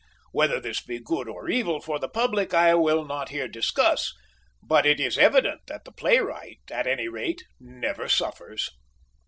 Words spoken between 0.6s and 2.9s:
be good or evil for the public I